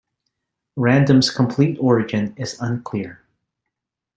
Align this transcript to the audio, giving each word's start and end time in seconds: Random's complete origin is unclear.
Random's 0.77 1.29
complete 1.29 1.77
origin 1.79 2.33
is 2.35 2.59
unclear. 2.59 3.21